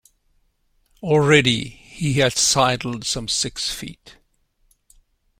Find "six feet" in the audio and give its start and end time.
3.27-4.15